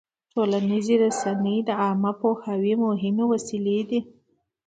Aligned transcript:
ټولنیزې 0.31 0.95
رسنۍ 1.03 1.57
د 1.67 1.69
عامه 1.81 2.11
پوهاوي 2.21 2.73
مهمې 2.85 3.25
وسیلې 3.31 3.79
دي. 3.89 3.99